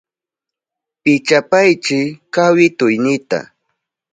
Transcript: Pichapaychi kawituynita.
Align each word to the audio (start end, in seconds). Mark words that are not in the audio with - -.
Pichapaychi 1.03 1.99
kawituynita. 2.33 3.39